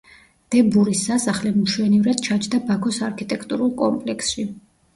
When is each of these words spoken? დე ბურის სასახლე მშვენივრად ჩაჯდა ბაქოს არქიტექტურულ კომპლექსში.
დე 0.53 0.61
ბურის 0.75 1.01
სასახლე 1.09 1.51
მშვენივრად 1.59 2.25
ჩაჯდა 2.29 2.63
ბაქოს 2.73 3.01
არქიტექტურულ 3.11 3.73
კომპლექსში. 3.87 4.51